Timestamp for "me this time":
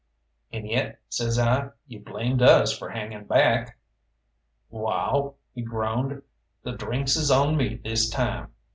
7.55-8.51